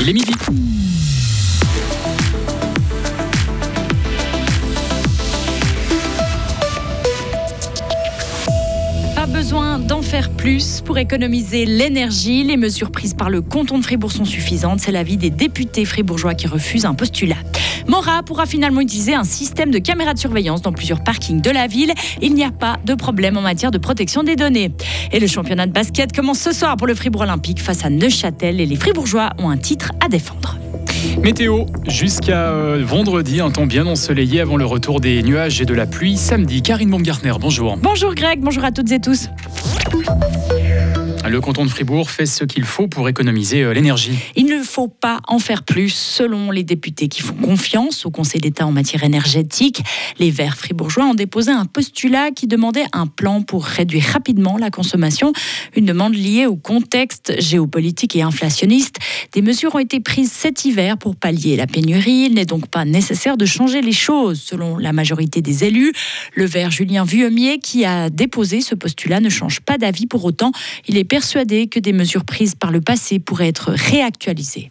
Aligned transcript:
Il 0.00 0.08
est 0.08 0.12
midi. 0.12 0.32
Besoin 9.38 9.78
d'en 9.78 10.02
faire 10.02 10.30
plus 10.30 10.80
pour 10.80 10.98
économiser 10.98 11.64
l'énergie. 11.64 12.42
Les 12.42 12.56
mesures 12.56 12.90
prises 12.90 13.14
par 13.14 13.30
le 13.30 13.40
canton 13.40 13.78
de 13.78 13.84
Fribourg 13.84 14.10
sont 14.10 14.24
suffisantes. 14.24 14.80
C'est 14.80 14.90
l'avis 14.90 15.16
des 15.16 15.30
députés 15.30 15.84
fribourgeois 15.84 16.34
qui 16.34 16.48
refusent 16.48 16.86
un 16.86 16.94
postulat. 16.94 17.36
Mora 17.86 18.24
pourra 18.24 18.46
finalement 18.46 18.80
utiliser 18.80 19.14
un 19.14 19.22
système 19.22 19.70
de 19.70 19.78
caméras 19.78 20.14
de 20.14 20.18
surveillance 20.18 20.60
dans 20.60 20.72
plusieurs 20.72 21.04
parkings 21.04 21.40
de 21.40 21.50
la 21.50 21.68
ville. 21.68 21.92
Il 22.20 22.34
n'y 22.34 22.42
a 22.42 22.50
pas 22.50 22.78
de 22.84 22.94
problème 22.96 23.36
en 23.36 23.42
matière 23.42 23.70
de 23.70 23.78
protection 23.78 24.24
des 24.24 24.34
données. 24.34 24.72
Et 25.12 25.20
le 25.20 25.28
championnat 25.28 25.68
de 25.68 25.72
basket 25.72 26.10
commence 26.12 26.40
ce 26.40 26.50
soir 26.50 26.76
pour 26.76 26.88
le 26.88 26.96
Fribourg 26.96 27.22
Olympique 27.22 27.62
face 27.62 27.84
à 27.84 27.90
Neuchâtel 27.90 28.60
et 28.60 28.66
les 28.66 28.76
Fribourgeois 28.76 29.30
ont 29.38 29.50
un 29.50 29.56
titre 29.56 29.92
à 30.04 30.08
défendre. 30.08 30.58
Météo, 31.22 31.64
jusqu'à 31.86 32.50
euh, 32.50 32.82
vendredi, 32.84 33.40
un 33.40 33.50
temps 33.50 33.66
bien 33.66 33.86
ensoleillé 33.86 34.40
avant 34.40 34.56
le 34.56 34.64
retour 34.64 35.00
des 35.00 35.22
nuages 35.22 35.60
et 35.60 35.64
de 35.64 35.74
la 35.74 35.86
pluie. 35.86 36.16
Samedi, 36.16 36.62
Karine 36.62 36.90
Baumgartner, 36.90 37.34
bonjour. 37.40 37.76
Bonjour 37.76 38.14
Greg, 38.14 38.40
bonjour 38.40 38.64
à 38.64 38.72
toutes 38.72 38.90
et 38.92 39.00
tous. 39.00 39.28
Le 41.26 41.40
canton 41.40 41.64
de 41.64 41.70
Fribourg 41.70 42.10
fait 42.10 42.26
ce 42.26 42.44
qu'il 42.44 42.64
faut 42.64 42.86
pour 42.86 43.08
économiser 43.08 43.62
euh, 43.62 43.72
l'énergie. 43.72 44.18
Il 44.36 44.46
ne 44.46 44.62
faut 44.62 44.88
pas 44.88 45.20
en 45.26 45.38
faire 45.38 45.62
plus, 45.62 45.90
selon 45.90 46.50
les 46.50 46.62
députés 46.62 47.08
qui 47.08 47.22
font 47.22 47.34
confiance 47.34 48.06
au 48.06 48.10
Conseil 48.10 48.40
d'État 48.40 48.66
en 48.66 48.72
matière 48.72 49.04
énergétique. 49.04 49.82
Les 50.18 50.30
Verts 50.30 50.56
fribourgeois 50.56 51.04
ont 51.04 51.14
déposé 51.14 51.50
un 51.50 51.66
postulat 51.66 52.30
qui 52.30 52.46
demandait 52.46 52.86
un 52.92 53.06
plan 53.06 53.42
pour 53.42 53.64
réduire 53.64 54.04
rapidement 54.04 54.56
la 54.56 54.70
consommation, 54.70 55.32
une 55.76 55.86
demande 55.86 56.14
liée 56.14 56.46
au 56.46 56.56
contexte 56.56 57.34
géopolitique 57.40 58.16
et 58.16 58.22
inflationniste. 58.22 58.96
Des 59.32 59.42
mesures 59.42 59.74
ont 59.74 59.80
été 59.80 60.00
prises 60.00 60.32
cet 60.32 60.64
hiver 60.64 60.96
pour 60.96 61.16
pallier 61.16 61.56
la 61.56 61.66
pénurie. 61.66 62.26
Il 62.28 62.34
n'est 62.34 62.46
donc 62.46 62.68
pas 62.68 62.84
nécessaire 62.84 63.36
de 63.36 63.44
changer 63.44 63.82
les 63.82 63.92
choses, 63.92 64.40
selon 64.40 64.78
la 64.78 64.92
majorité 64.92 65.42
des 65.42 65.64
élus. 65.64 65.92
Le 66.34 66.46
Vert 66.46 66.70
Julien 66.70 67.04
Vuillemier, 67.04 67.58
qui 67.58 67.84
a 67.84 68.08
déposé 68.08 68.60
ce 68.60 68.74
postulat, 68.74 69.20
ne 69.20 69.28
change 69.28 69.60
pas 69.60 69.78
d'avis 69.78 70.06
pour 70.06 70.24
autant. 70.24 70.52
Il 70.86 70.96
est 70.96 71.07
persuadé 71.08 71.66
que 71.66 71.80
des 71.80 71.92
mesures 71.92 72.24
prises 72.24 72.54
par 72.54 72.70
le 72.70 72.80
passé 72.80 73.18
pourraient 73.18 73.48
être 73.48 73.72
réactualisées. 73.72 74.70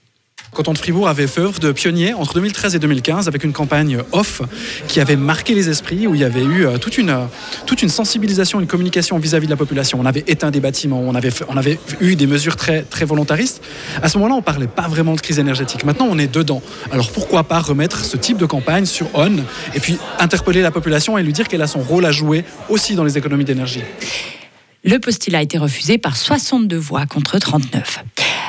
Canton 0.53 0.73
de 0.73 0.77
Fribourg 0.77 1.07
avait 1.07 1.27
fait 1.27 1.41
œuvre 1.41 1.59
de 1.59 1.71
pionnier 1.71 2.13
entre 2.13 2.33
2013 2.33 2.75
et 2.75 2.79
2015 2.79 3.27
avec 3.27 3.43
une 3.43 3.51
campagne 3.53 3.99
off 4.11 4.41
qui 4.87 4.99
avait 4.99 5.15
marqué 5.15 5.53
les 5.53 5.69
esprits, 5.69 6.07
où 6.07 6.15
il 6.15 6.21
y 6.21 6.23
avait 6.23 6.43
eu 6.43 6.65
euh, 6.65 6.77
toute 6.77 6.97
une, 6.97 7.15
toute 7.65 7.83
une 7.83 7.89
sensibilisation, 7.89 8.59
une 8.59 8.65
communication 8.65 9.19
vis-à-vis 9.19 9.45
de 9.45 9.51
la 9.51 9.57
population. 9.57 9.99
On 10.01 10.05
avait 10.05 10.23
éteint 10.25 10.49
des 10.49 10.59
bâtiments, 10.59 11.01
on 11.05 11.13
avait, 11.13 11.29
on 11.49 11.57
avait 11.57 11.79
eu 11.99 12.15
des 12.15 12.25
mesures 12.25 12.55
très, 12.55 12.81
très 12.81 13.05
volontaristes. 13.05 13.61
À 14.01 14.09
ce 14.09 14.17
moment-là, 14.17 14.35
on 14.35 14.39
ne 14.39 14.43
parlait 14.43 14.67
pas 14.67 14.87
vraiment 14.87 15.13
de 15.13 15.21
crise 15.21 15.37
énergétique. 15.37 15.83
Maintenant, 15.83 16.07
on 16.09 16.17
est 16.17 16.33
dedans. 16.33 16.63
Alors 16.91 17.11
pourquoi 17.11 17.43
pas 17.43 17.59
remettre 17.59 18.03
ce 18.03 18.17
type 18.17 18.37
de 18.37 18.45
campagne 18.45 18.85
sur 18.85 19.13
ON 19.15 19.37
et 19.75 19.79
puis 19.79 19.99
interpeller 20.17 20.61
la 20.61 20.71
population 20.71 21.17
et 21.17 21.23
lui 21.23 21.33
dire 21.33 21.47
qu'elle 21.47 21.61
a 21.61 21.67
son 21.67 21.81
rôle 21.81 22.05
à 22.05 22.11
jouer 22.11 22.45
aussi 22.69 22.95
dans 22.95 23.03
les 23.03 23.17
économies 23.17 23.45
d'énergie? 23.45 23.83
Le 24.87 24.99
postulat 24.99 25.39
a 25.39 25.41
été 25.41 25.57
refusé 25.57 25.97
par 25.97 26.15
62 26.15 26.77
voix 26.77 27.05
contre 27.05 27.37
39. 27.39 28.05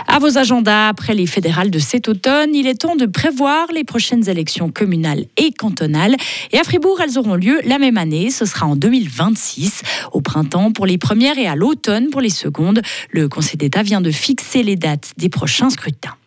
À 0.06 0.20
vos 0.20 0.39
agendas, 0.39 0.86
après 0.86 1.12
les 1.12 1.27
fédérales 1.27 1.72
de 1.72 1.80
cet 1.80 2.06
automne, 2.06 2.55
il 2.55 2.69
est 2.69 2.83
temps 2.83 2.95
de 2.95 3.06
prévoir 3.06 3.67
les 3.75 3.83
prochaines 3.83 4.28
élections 4.28 4.70
communales 4.70 5.25
et 5.36 5.50
cantonales. 5.50 6.14
Et 6.53 6.58
à 6.61 6.62
Fribourg, 6.62 7.00
elles 7.03 7.19
auront 7.19 7.34
lieu 7.34 7.61
la 7.64 7.80
même 7.80 7.98
année. 7.98 8.30
Ce 8.30 8.45
sera 8.45 8.67
en 8.67 8.77
2026, 8.77 9.83
au 10.12 10.20
printemps 10.20 10.70
pour 10.70 10.86
les 10.86 10.97
premières 10.97 11.39
et 11.39 11.48
à 11.48 11.56
l'automne 11.56 12.08
pour 12.11 12.20
les 12.20 12.30
secondes. 12.30 12.83
Le 13.11 13.28
Conseil 13.28 13.56
d'État 13.56 13.83
vient 13.83 14.00
de 14.00 14.12
fixer 14.12 14.62
les 14.62 14.77
dates 14.77 15.14
des 15.17 15.30
prochains 15.30 15.70
scrutins. 15.70 16.17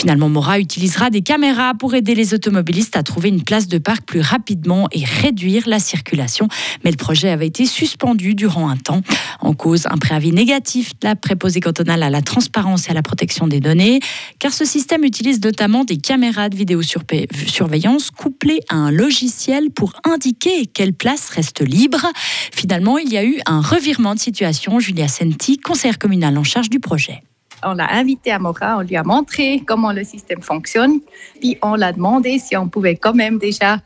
Finalement, 0.00 0.30
Mora 0.30 0.58
utilisera 0.58 1.10
des 1.10 1.20
caméras 1.20 1.74
pour 1.74 1.94
aider 1.94 2.14
les 2.14 2.32
automobilistes 2.32 2.96
à 2.96 3.02
trouver 3.02 3.28
une 3.28 3.42
place 3.42 3.68
de 3.68 3.76
parc 3.76 4.06
plus 4.06 4.22
rapidement 4.22 4.88
et 4.92 5.04
réduire 5.04 5.68
la 5.68 5.78
circulation. 5.78 6.48
Mais 6.82 6.90
le 6.90 6.96
projet 6.96 7.28
avait 7.28 7.48
été 7.48 7.66
suspendu 7.66 8.34
durant 8.34 8.70
un 8.70 8.78
temps. 8.78 9.02
En 9.40 9.52
cause, 9.52 9.86
un 9.90 9.98
préavis 9.98 10.32
négatif 10.32 10.98
de 11.00 11.06
la 11.06 11.16
préposée 11.16 11.60
cantonale 11.60 12.02
à 12.02 12.08
la 12.08 12.22
transparence 12.22 12.88
et 12.88 12.92
à 12.92 12.94
la 12.94 13.02
protection 13.02 13.46
des 13.46 13.60
données, 13.60 14.00
car 14.38 14.54
ce 14.54 14.64
système 14.64 15.04
utilise 15.04 15.42
notamment 15.42 15.84
des 15.84 15.98
caméras 15.98 16.48
de 16.48 16.56
vidéosurveillance 16.56 18.10
couplées 18.10 18.60
à 18.70 18.76
un 18.76 18.90
logiciel 18.90 19.70
pour 19.70 19.92
indiquer 20.10 20.64
quelle 20.64 20.94
place 20.94 21.28
reste 21.28 21.60
libre. 21.60 22.06
Finalement, 22.52 22.96
il 22.96 23.12
y 23.12 23.18
a 23.18 23.24
eu 23.26 23.38
un 23.44 23.60
revirement 23.60 24.14
de 24.14 24.20
situation. 24.20 24.80
Julia 24.80 25.08
Senti, 25.08 25.58
conseillère 25.58 25.98
communale 25.98 26.38
en 26.38 26.44
charge 26.44 26.70
du 26.70 26.80
projet 26.80 27.22
on 27.62 27.74
l'a 27.74 27.92
invité 27.92 28.30
à 28.30 28.38
Mora, 28.38 28.78
on 28.78 28.82
lui 28.82 28.96
a 28.96 29.02
montré 29.02 29.62
comment 29.66 29.92
le 29.92 30.04
système 30.04 30.42
fonctionne, 30.42 31.00
puis 31.40 31.58
on 31.62 31.74
l'a 31.74 31.92
demandé 31.92 32.38
si 32.38 32.56
on 32.56 32.68
pouvait 32.68 32.96
quand 32.96 33.14
même 33.14 33.38
déjà 33.38 33.78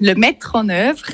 le 0.00 0.14
mettre 0.14 0.54
en 0.54 0.68
œuvre. 0.68 1.06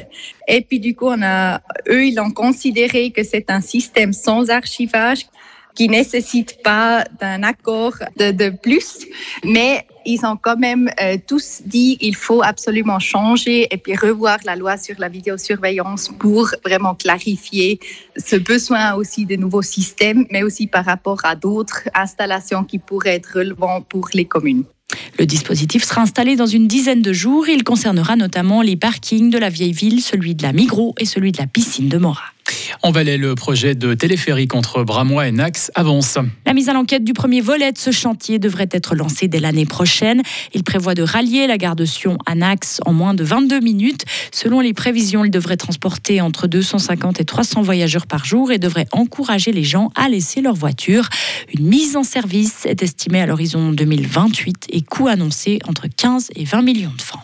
Et 0.48 0.62
puis 0.62 0.80
du 0.80 0.94
coup, 0.94 1.08
a, 1.10 1.60
eux, 1.88 2.06
ils 2.06 2.18
ont 2.20 2.30
considéré 2.30 3.10
que 3.10 3.22
c'est 3.22 3.50
un 3.50 3.60
système 3.60 4.12
sans 4.12 4.50
archivage 4.50 5.26
qui 5.74 5.88
nécessite 5.88 6.62
pas 6.62 7.04
d'un 7.20 7.42
accord 7.42 7.94
de, 8.18 8.30
de, 8.30 8.50
plus, 8.50 9.06
mais 9.44 9.86
ils 10.04 10.24
ont 10.24 10.36
quand 10.36 10.56
même 10.56 10.90
euh, 11.00 11.16
tous 11.26 11.62
dit 11.64 11.96
qu'il 11.98 12.16
faut 12.16 12.42
absolument 12.42 12.98
changer 12.98 13.68
et 13.70 13.76
puis 13.76 13.96
revoir 13.96 14.38
la 14.44 14.56
loi 14.56 14.76
sur 14.76 14.96
la 14.98 15.08
vidéosurveillance 15.08 16.10
pour 16.18 16.50
vraiment 16.64 16.94
clarifier 16.94 17.80
ce 18.16 18.36
besoin 18.36 18.94
aussi 18.94 19.26
de 19.26 19.36
nouveaux 19.36 19.62
systèmes, 19.62 20.26
mais 20.30 20.42
aussi 20.42 20.66
par 20.66 20.84
rapport 20.84 21.20
à 21.24 21.36
d'autres 21.36 21.88
installations 21.94 22.64
qui 22.64 22.78
pourraient 22.78 23.16
être 23.16 23.38
relevantes 23.38 23.86
pour 23.88 24.08
les 24.14 24.24
communes. 24.24 24.64
Le 25.18 25.26
dispositif 25.26 25.84
sera 25.84 26.02
installé 26.02 26.36
dans 26.36 26.46
une 26.46 26.68
dizaine 26.68 27.02
de 27.02 27.12
jours. 27.12 27.48
Il 27.48 27.64
concernera 27.64 28.16
notamment 28.16 28.62
les 28.62 28.76
parkings 28.76 29.30
de 29.30 29.38
la 29.38 29.48
vieille 29.48 29.72
ville, 29.72 30.00
celui 30.00 30.34
de 30.34 30.42
la 30.42 30.52
Migros 30.52 30.94
et 30.98 31.06
celui 31.06 31.32
de 31.32 31.38
la 31.38 31.46
piscine 31.46 31.88
de 31.88 31.98
Morat. 31.98 32.32
En 32.82 32.90
Valais, 32.90 33.16
le 33.16 33.34
projet 33.34 33.74
de 33.74 33.94
téléphérique 33.94 34.54
entre 34.54 34.82
Bramois 34.82 35.28
et 35.28 35.32
Nax 35.32 35.70
avance. 35.74 36.18
La 36.46 36.52
mise 36.52 36.68
à 36.68 36.72
l'enquête 36.72 37.04
du 37.04 37.12
premier 37.12 37.40
volet 37.40 37.72
de 37.72 37.78
ce 37.78 37.90
chantier 37.90 38.38
devrait 38.38 38.68
être 38.70 38.94
lancée 38.94 39.28
dès 39.28 39.40
l'année 39.40 39.66
prochaine. 39.66 40.22
Il 40.54 40.64
prévoit 40.64 40.94
de 40.94 41.02
rallier 41.02 41.46
la 41.46 41.58
gare 41.58 41.76
de 41.76 41.84
Sion 41.84 42.18
à 42.26 42.34
Nax 42.34 42.80
en 42.84 42.92
moins 42.92 43.14
de 43.14 43.24
22 43.24 43.60
minutes. 43.60 44.04
Selon 44.32 44.60
les 44.60 44.72
prévisions, 44.72 45.24
il 45.24 45.30
devrait 45.30 45.56
transporter 45.56 46.20
entre 46.20 46.46
250 46.46 47.20
et 47.20 47.24
300 47.24 47.62
voyageurs 47.62 48.06
par 48.06 48.24
jour 48.24 48.52
et 48.52 48.58
devrait 48.58 48.88
encourager 48.92 49.52
les 49.52 49.64
gens 49.64 49.90
à 49.94 50.08
laisser 50.08 50.40
leur 50.40 50.54
voiture. 50.54 51.08
Une 51.56 51.66
mise 51.66 51.96
en 51.96 52.02
service 52.02 52.66
est 52.66 52.82
estimée 52.82 53.20
à 53.20 53.26
l'horizon 53.26 53.72
2028 53.72 54.66
et 54.70 54.82
coût 54.82 55.08
annoncé 55.08 55.58
entre 55.68 55.86
15 55.88 56.30
et 56.34 56.44
20 56.44 56.62
millions 56.62 56.92
de 56.96 57.02
francs. 57.02 57.22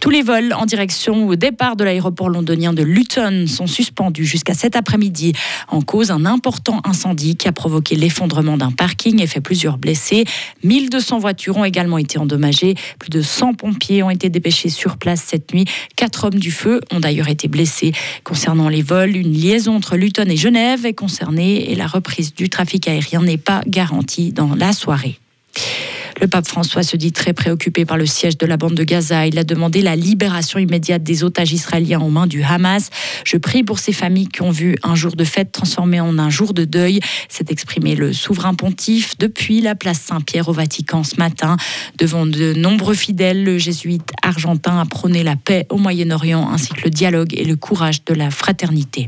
Tous 0.00 0.08
les 0.08 0.22
vols 0.22 0.54
en 0.54 0.64
direction 0.64 1.24
ou 1.24 1.32
au 1.32 1.36
départ 1.36 1.76
de 1.76 1.84
l'aéroport 1.84 2.30
londonien 2.30 2.72
de 2.72 2.82
Luton 2.82 3.44
sont 3.46 3.66
suspendus 3.66 4.24
jusqu'à 4.24 4.54
cet 4.54 4.74
après-midi. 4.74 5.34
En 5.68 5.82
cause, 5.82 6.10
un 6.10 6.24
important 6.24 6.80
incendie 6.84 7.36
qui 7.36 7.46
a 7.48 7.52
provoqué 7.52 7.96
l'effondrement 7.96 8.56
d'un 8.56 8.70
parking 8.70 9.20
et 9.20 9.26
fait 9.26 9.42
plusieurs 9.42 9.76
blessés. 9.76 10.24
1200 10.64 11.18
voitures 11.18 11.58
ont 11.58 11.66
également 11.66 11.98
été 11.98 12.18
endommagées. 12.18 12.76
Plus 12.98 13.10
de 13.10 13.20
100 13.20 13.52
pompiers 13.54 14.02
ont 14.02 14.08
été 14.08 14.30
dépêchés 14.30 14.70
sur 14.70 14.96
place 14.96 15.22
cette 15.22 15.52
nuit. 15.52 15.66
Quatre 15.96 16.24
hommes 16.24 16.38
du 16.38 16.50
feu 16.50 16.80
ont 16.90 17.00
d'ailleurs 17.00 17.28
été 17.28 17.46
blessés. 17.46 17.92
Concernant 18.24 18.70
les 18.70 18.82
vols, 18.82 19.16
une 19.16 19.32
liaison 19.34 19.76
entre 19.76 19.96
Luton 19.96 20.30
et 20.30 20.36
Genève 20.36 20.86
est 20.86 20.94
concernée 20.94 21.70
et 21.70 21.74
la 21.74 21.86
reprise 21.86 22.34
du 22.34 22.48
trafic 22.48 22.88
aérien 22.88 23.20
n'est 23.20 23.36
pas 23.36 23.60
garantie 23.66 24.32
dans 24.32 24.54
la 24.54 24.72
soirée. 24.72 25.18
Le 26.20 26.26
pape 26.26 26.46
François 26.46 26.82
se 26.82 26.96
dit 26.96 27.12
très 27.12 27.32
préoccupé 27.32 27.86
par 27.86 27.96
le 27.96 28.04
siège 28.04 28.36
de 28.36 28.44
la 28.44 28.58
bande 28.58 28.74
de 28.74 28.84
Gaza. 28.84 29.26
Il 29.26 29.38
a 29.38 29.44
demandé 29.44 29.80
la 29.80 29.96
libération 29.96 30.58
immédiate 30.58 31.02
des 31.02 31.24
otages 31.24 31.52
israéliens 31.52 32.00
aux 32.00 32.10
mains 32.10 32.26
du 32.26 32.42
Hamas. 32.42 32.90
Je 33.24 33.38
prie 33.38 33.62
pour 33.62 33.78
ces 33.78 33.92
familles 33.92 34.28
qui 34.28 34.42
ont 34.42 34.50
vu 34.50 34.76
un 34.82 34.94
jour 34.94 35.16
de 35.16 35.24
fête 35.24 35.50
transformé 35.50 35.98
en 35.98 36.18
un 36.18 36.28
jour 36.28 36.52
de 36.52 36.66
deuil. 36.66 37.00
s'est 37.30 37.46
exprimé 37.48 37.94
le 37.94 38.12
souverain 38.12 38.52
pontife 38.52 39.16
depuis 39.18 39.62
la 39.62 39.74
place 39.74 40.00
Saint-Pierre 40.00 40.48
au 40.48 40.52
Vatican 40.52 41.04
ce 41.04 41.16
matin. 41.16 41.56
Devant 41.98 42.26
de 42.26 42.52
nombreux 42.52 42.94
fidèles, 42.94 43.42
le 43.42 43.56
jésuite 43.56 44.12
argentin 44.22 44.78
a 44.78 44.84
prôné 44.84 45.22
la 45.22 45.36
paix 45.36 45.66
au 45.70 45.78
Moyen-Orient 45.78 46.50
ainsi 46.52 46.68
que 46.68 46.82
le 46.84 46.90
dialogue 46.90 47.32
et 47.32 47.44
le 47.44 47.56
courage 47.56 48.04
de 48.04 48.12
la 48.12 48.30
fraternité. 48.30 49.06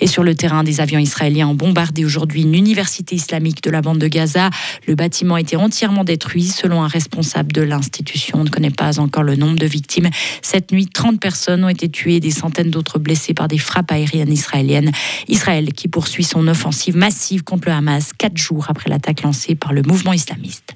Et 0.00 0.06
sur 0.06 0.22
le 0.22 0.34
terrain, 0.34 0.64
des 0.64 0.80
avions 0.80 0.98
israéliens 0.98 1.48
ont 1.48 1.54
bombardé 1.54 2.04
aujourd'hui 2.04 2.42
une 2.42 2.54
université 2.54 3.14
islamique 3.14 3.62
de 3.62 3.70
la 3.70 3.80
bande 3.80 3.98
de 3.98 4.08
Gaza. 4.08 4.50
Le 4.86 4.94
bâtiment 4.94 5.36
a 5.36 5.40
été 5.40 5.56
entièrement 5.56 6.04
détruit. 6.04 6.44
Selon 6.44 6.82
un 6.82 6.88
responsable 6.88 7.52
de 7.52 7.62
l'institution, 7.62 8.40
on 8.40 8.44
ne 8.44 8.50
connaît 8.50 8.70
pas 8.70 9.00
encore 9.00 9.22
le 9.22 9.36
nombre 9.36 9.58
de 9.58 9.66
victimes. 9.66 10.10
Cette 10.42 10.72
nuit, 10.72 10.86
30 10.86 11.20
personnes 11.20 11.64
ont 11.64 11.68
été 11.68 11.88
tuées, 11.88 12.20
des 12.20 12.30
centaines 12.30 12.70
d'autres 12.70 12.98
blessées 12.98 13.34
par 13.34 13.48
des 13.48 13.58
frappes 13.58 13.92
aériennes 13.92 14.32
israéliennes. 14.32 14.92
Israël 15.28 15.72
qui 15.72 15.88
poursuit 15.88 16.24
son 16.24 16.46
offensive 16.48 16.96
massive 16.96 17.42
contre 17.42 17.68
le 17.68 17.74
Hamas 17.74 18.12
quatre 18.16 18.36
jours 18.36 18.66
après 18.68 18.90
l'attaque 18.90 19.22
lancée 19.22 19.54
par 19.54 19.72
le 19.72 19.82
mouvement 19.82 20.12
islamiste. 20.12 20.75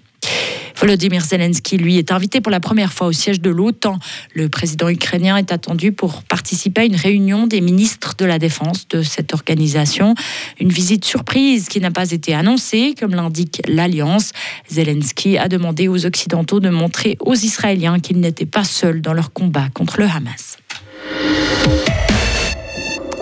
Volodymyr 0.81 1.23
Zelensky, 1.23 1.77
lui, 1.77 1.99
est 1.99 2.11
invité 2.11 2.41
pour 2.41 2.51
la 2.51 2.59
première 2.59 2.95
fois 2.95 3.07
au 3.07 3.13
siège 3.13 3.43
de 3.43 3.51
l'OTAN. 3.51 3.99
Le 4.35 4.49
président 4.49 4.89
ukrainien 4.89 5.37
est 5.37 5.53
attendu 5.53 5.93
pour 5.93 6.23
participer 6.23 6.81
à 6.81 6.85
une 6.85 6.97
réunion 6.97 7.47
des 7.47 7.61
ministres 7.61 8.15
de 8.17 8.25
la 8.25 8.39
Défense 8.39 8.89
de 8.89 9.03
cette 9.03 9.35
organisation. 9.35 10.15
Une 10.59 10.71
visite 10.71 11.05
surprise 11.05 11.69
qui 11.69 11.81
n'a 11.81 11.91
pas 11.91 12.13
été 12.13 12.33
annoncée, 12.33 12.95
comme 12.99 13.15
l'indique 13.15 13.61
l'Alliance. 13.69 14.33
Zelensky 14.71 15.37
a 15.37 15.49
demandé 15.49 15.87
aux 15.87 16.07
Occidentaux 16.07 16.61
de 16.61 16.71
montrer 16.71 17.19
aux 17.21 17.35
Israéliens 17.35 18.01
qu'ils 18.01 18.19
n'étaient 18.19 18.47
pas 18.47 18.65
seuls 18.65 19.03
dans 19.03 19.13
leur 19.13 19.35
combat 19.35 19.69
contre 19.75 19.99
le 20.01 20.07
Hamas. 20.07 20.57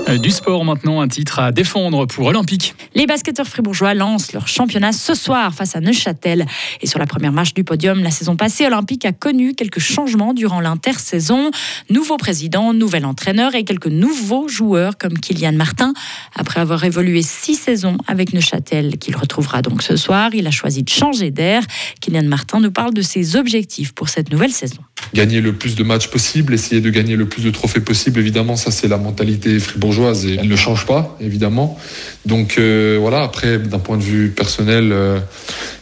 Euh, 0.09 0.17
du 0.17 0.31
sport 0.31 0.65
maintenant, 0.65 1.03
un 1.03 1.09
titre 1.09 1.39
à 1.39 1.53
défendre 1.53 2.07
pour 2.07 2.27
Olympique. 2.27 2.75
Les 2.95 3.07
basketteurs 3.07 3.47
fribourgeois 3.47 3.93
lancent 3.93 4.33
leur 4.33 4.49
championnat 4.49 4.93
ce 4.93 5.15
soir 5.15 5.55
face 5.55 5.77
à 5.77 5.81
Neuchâtel. 5.81 6.47
Et 6.81 6.87
sur 6.87 6.99
la 6.99 7.05
première 7.05 7.33
marche 7.33 7.53
du 7.53 7.63
podium, 7.63 8.03
la 8.03 8.11
saison 8.11 8.35
passée, 8.35 8.67
Olympique 8.67 9.05
a 9.05 9.13
connu 9.13 9.55
quelques 9.55 9.81
changements 9.81 10.33
durant 10.33 10.61
l'intersaison. 10.61 11.51
Nouveau 11.91 12.17
président, 12.17 12.73
nouvel 12.73 13.05
entraîneur 13.05 13.55
et 13.55 13.65
quelques 13.65 13.89
nouveaux 13.89 14.49
joueurs 14.49 14.97
comme 14.97 15.19
Kylian 15.19 15.53
Martin. 15.53 15.93
Après 16.35 16.61
avoir 16.61 16.85
évolué 16.85 17.21
six 17.21 17.57
saisons 17.57 17.99
avec 18.07 18.33
Neuchâtel, 18.33 18.97
qu'il 18.97 19.15
retrouvera 19.15 19.61
donc 19.61 19.83
ce 19.83 19.97
soir, 19.97 20.35
il 20.35 20.47
a 20.47 20.51
choisi 20.51 20.83
de 20.85 20.89
changer 20.89 21.31
d'air. 21.31 21.63
Kylian 22.01 22.25
Martin 22.25 22.61
nous 22.61 22.73
parle 22.73 22.95
de 22.95 23.03
ses 23.03 23.37
objectifs 23.37 23.93
pour 23.93 24.09
cette 24.09 24.33
nouvelle 24.33 24.53
saison 24.53 24.81
gagner 25.15 25.41
le 25.41 25.53
plus 25.53 25.75
de 25.75 25.83
matchs 25.83 26.09
possible, 26.09 26.55
essayer 26.55 26.81
de 26.81 26.91
gagner 26.91 27.17
le 27.17 27.27
plus 27.27 27.43
de 27.43 27.51
trophées 27.51 27.81
possible. 27.81 28.21
Évidemment, 28.21 28.57
ça 28.57 28.71
c'est 28.71 28.89
la 28.89 28.99
mentalité 28.99 29.59
fribourgeoise 29.59 30.27
et 30.27 30.37
elle 30.41 30.49
ne 30.49 30.57
change 30.57 30.87
pas, 30.87 31.17
évidemment. 31.21 31.79
Donc 32.27 32.57
euh, 32.59 32.99
voilà, 33.01 33.23
après, 33.23 33.59
d'un 33.59 33.79
point 33.79 33.97
de 33.97 34.03
vue 34.03 34.31
personnel, 34.31 34.91
euh, 34.93 35.19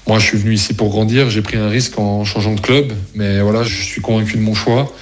moi 0.07 0.19
je 0.19 0.27
suis 0.27 0.39
venu 0.39 0.55
ici 0.55 0.75
pour 0.75 0.89
grandir, 0.89 1.31
j'ai 1.31 1.43
pris 1.43 1.57
un 1.57 1.69
risque 1.69 1.99
en 1.99 2.25
changeant 2.25 2.55
de 2.55 2.61
club, 2.61 2.93
mais 3.15 3.41
voilà, 3.41 3.63
je 3.63 3.83
suis 3.83 4.01
convaincu 4.01 4.37
de 4.37 4.43
mon 4.43 4.55
choix. 4.55 4.93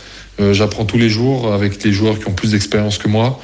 Euh, 0.40 0.52
j'apprends 0.52 0.84
tous 0.84 0.98
les 0.98 1.08
jours 1.08 1.52
avec 1.52 1.80
des 1.80 1.92
joueurs 1.92 2.18
qui 2.18 2.26
ont 2.26 2.32
plus 2.32 2.52
d'expérience 2.52 2.98
que 2.98 3.08
moi. 3.08 3.40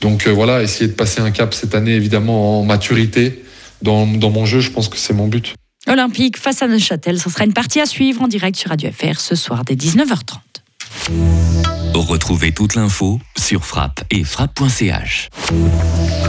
Donc 0.00 0.26
voilà, 0.28 0.62
essayer 0.62 0.88
de 0.88 0.92
passer 0.94 1.20
un 1.20 1.30
cap 1.30 1.54
cette 1.54 1.74
année, 1.74 1.94
évidemment, 1.94 2.60
en 2.60 2.64
maturité 2.64 3.42
dans, 3.80 4.06
dans 4.06 4.30
mon 4.30 4.44
jeu, 4.44 4.60
je 4.60 4.70
pense 4.70 4.88
que 4.88 4.98
c'est 4.98 5.14
mon 5.14 5.28
but. 5.28 5.54
Olympique 5.86 6.38
face 6.38 6.62
à 6.62 6.68
Neuchâtel, 6.68 7.20
ce 7.20 7.30
sera 7.30 7.44
une 7.44 7.52
partie 7.52 7.80
à 7.80 7.86
suivre 7.86 8.22
en 8.22 8.28
direct 8.28 8.56
sur 8.56 8.70
Radio 8.70 8.90
FR 8.90 9.20
ce 9.20 9.34
soir 9.34 9.64
dès 9.64 9.74
19h30. 9.74 10.38
Retrouvez 11.94 12.52
toute 12.52 12.74
l'info 12.74 13.20
sur 13.36 13.64
frappe 13.64 14.02
et 14.10 14.24
frappe.ch. 14.24 15.28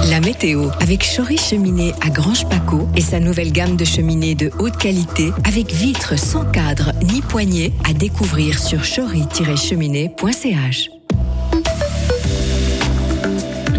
La 0.10 0.20
météo 0.20 0.70
avec 0.80 1.04
Chory 1.04 1.38
Cheminée 1.38 1.94
à 2.02 2.10
Grange 2.10 2.48
Paco 2.50 2.88
et 2.96 3.02
sa 3.02 3.20
nouvelle 3.20 3.52
gamme 3.52 3.76
de 3.76 3.86
cheminées 3.86 4.36
de 4.36 4.52
haute 4.60 4.78
qualité 4.78 5.32
avec 5.44 5.72
vitres 5.72 6.20
sans 6.20 6.46
cadre 6.46 6.92
ni 7.04 7.22
poignée 7.22 7.74
à 7.88 7.94
découvrir 7.94 8.60
sur 8.60 8.82
chory-cheminée.ch. 8.82 10.90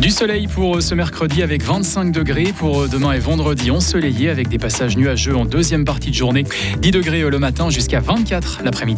Du 0.06 0.12
soleil 0.12 0.47
pour 0.47 0.81
ce 0.81 0.94
mercredi 0.94 1.43
avec 1.43 1.64
25 1.64 2.12
degrés. 2.12 2.55
Pour 2.56 2.88
demain 2.88 3.11
et 3.11 3.19
vendredi, 3.19 3.73
ensoleillé 3.73 4.31
avec 4.31 4.47
des 4.47 4.56
passages 4.56 4.97
nuageux 4.97 5.37
en 5.37 5.44
deuxième 5.44 5.85
partie 5.85 6.11
de 6.11 6.14
journée. 6.14 6.44
10 6.79 6.93
degrés 6.93 7.29
le 7.29 7.38
matin 7.41 7.70
jusqu'à 7.70 7.99
24 7.99 8.61
l'après-midi. 8.62 8.94